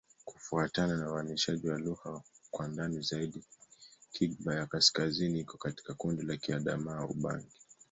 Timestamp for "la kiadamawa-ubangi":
6.25-7.59